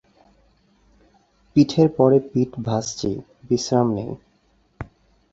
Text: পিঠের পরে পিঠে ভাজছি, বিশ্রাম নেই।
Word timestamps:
পিঠের 1.55 1.87
পরে 1.97 2.17
পিঠে 2.31 2.51
ভাজছি, 2.65 3.09
বিশ্রাম 3.49 3.87
নেই। 3.93 4.11